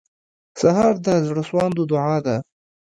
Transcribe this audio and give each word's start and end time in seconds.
سهار 0.61 0.93
د 1.05 1.07
زړسواندو 1.27 1.81
دعا 1.91 2.17
ده. 2.25 2.37